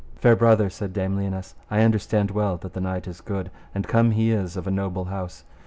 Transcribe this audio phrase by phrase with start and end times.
[0.15, 4.09] Fair brother, said Dame Lionesse, I understand well that the knight is good, and come
[4.09, 5.43] he is of a noble house.